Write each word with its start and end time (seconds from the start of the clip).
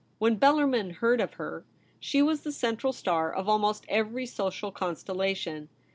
When 0.17 0.39
Bellarmin 0.39 0.93
heard 0.95 1.21
of 1.21 1.33
her, 1.35 1.63
she 1.99 2.23
was 2.23 2.41
the 2.41 2.51
central 2.51 2.91
star 2.91 3.31
of 3.31 3.47
almost 3.47 3.85
every 3.87 4.25
social 4.25 4.71
constellation. 4.71 5.69